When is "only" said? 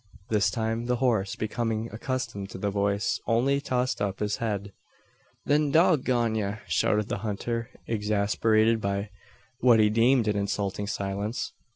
3.27-3.61